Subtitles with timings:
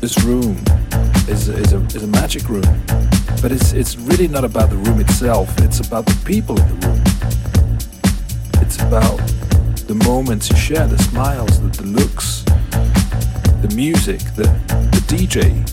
[0.00, 0.56] this room
[1.28, 2.64] is a, is a, is a magic room,
[3.42, 5.48] but it's it's really not about the room itself.
[5.60, 7.02] It's about the people in the room.
[8.62, 9.18] It's about
[9.86, 12.44] the moments you share, the smiles, the, the looks,
[13.60, 14.44] the music, the,
[14.94, 15.66] the DJ.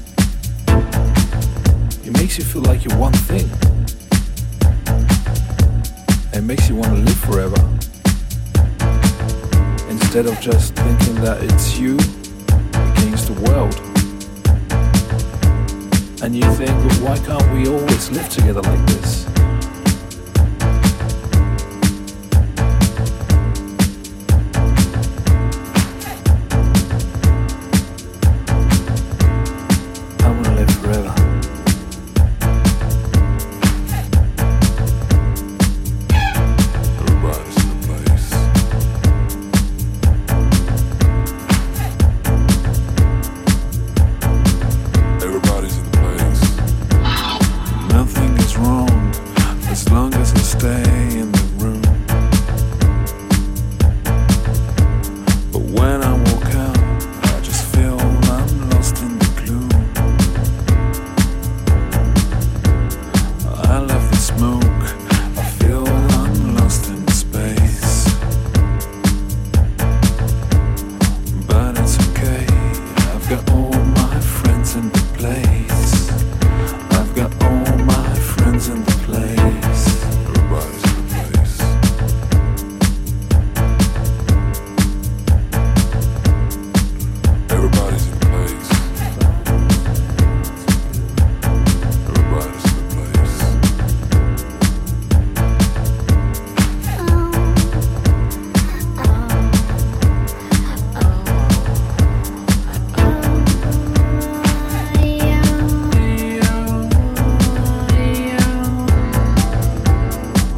[2.06, 3.50] It makes you feel like you're one thing.
[6.34, 7.62] It makes you want to live forever
[9.90, 11.96] instead of just thinking that it's you
[12.98, 13.97] against the world
[16.28, 19.17] and you think, why can't we always live together like this?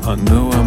[0.09, 0.58] I know I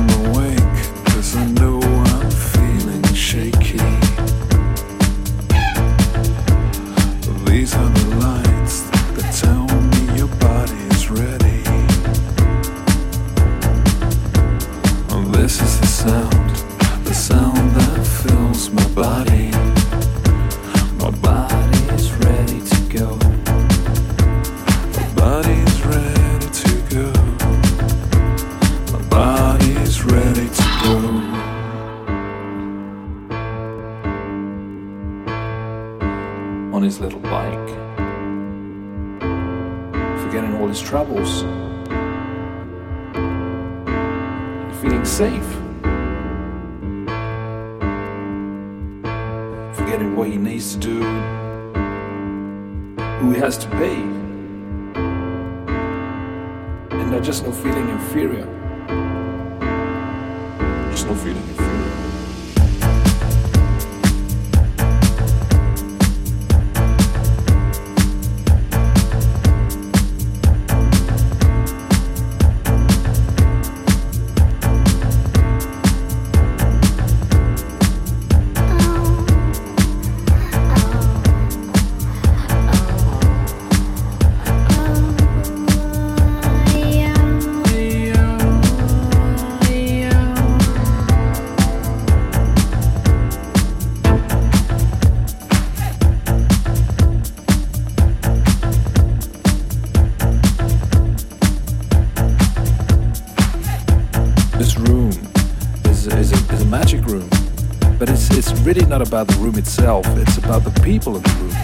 [108.98, 111.56] not about the room itself, it's about the people in the room.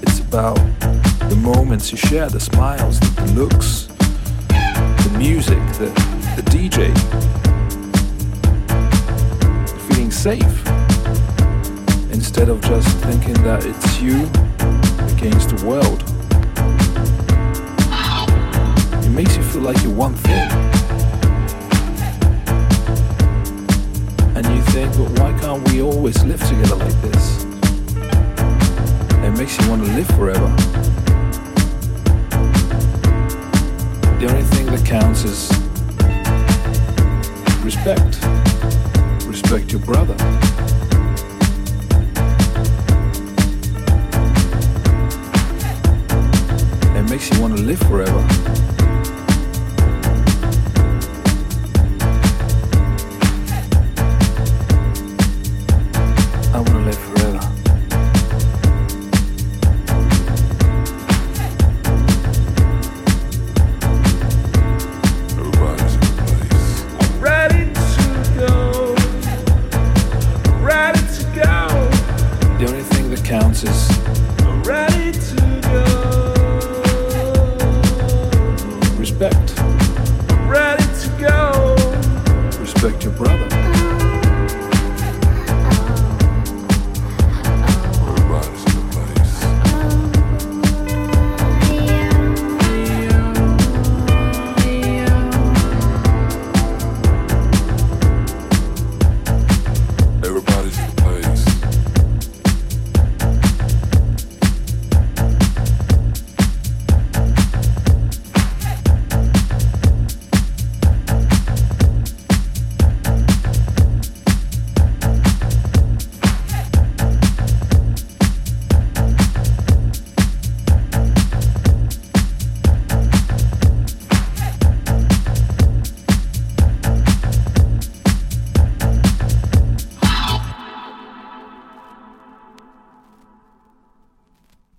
[0.00, 0.56] It's about
[1.28, 3.82] the moments you share, the smiles, the looks,
[4.48, 5.92] the music, the,
[6.34, 6.88] the DJ,
[9.86, 10.66] feeling safe
[12.10, 14.22] instead of just thinking that it's you
[15.14, 16.02] against the world.
[19.04, 20.75] It makes you feel like you're one thing.
[24.84, 27.44] But why can't we always live together like this?
[29.24, 30.48] It makes you want to live forever.
[34.18, 35.50] The only thing that counts is
[37.64, 38.22] respect.
[39.26, 40.14] Respect your brother.
[46.98, 48.45] It makes you want to live forever.